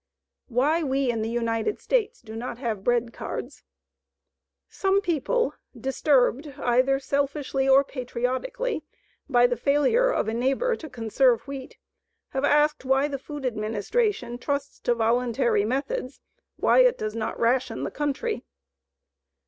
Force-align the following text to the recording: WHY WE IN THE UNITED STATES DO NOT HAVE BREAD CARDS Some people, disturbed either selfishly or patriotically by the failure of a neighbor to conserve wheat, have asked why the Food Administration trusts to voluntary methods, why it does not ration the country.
WHY 0.47 0.81
WE 0.81 1.11
IN 1.11 1.21
THE 1.21 1.29
UNITED 1.29 1.79
STATES 1.79 2.21
DO 2.21 2.35
NOT 2.35 2.57
HAVE 2.57 2.83
BREAD 2.83 3.13
CARDS 3.13 3.61
Some 4.67 4.99
people, 4.99 5.53
disturbed 5.79 6.55
either 6.57 6.97
selfishly 6.97 7.69
or 7.69 7.83
patriotically 7.83 8.81
by 9.29 9.45
the 9.45 9.55
failure 9.55 10.09
of 10.11 10.27
a 10.27 10.33
neighbor 10.33 10.75
to 10.75 10.89
conserve 10.89 11.41
wheat, 11.47 11.77
have 12.29 12.43
asked 12.43 12.83
why 12.83 13.07
the 13.07 13.19
Food 13.19 13.45
Administration 13.45 14.39
trusts 14.39 14.79
to 14.79 14.95
voluntary 14.95 15.65
methods, 15.65 16.19
why 16.55 16.79
it 16.79 16.97
does 16.97 17.15
not 17.15 17.39
ration 17.39 17.83
the 17.83 17.91
country. 17.91 18.43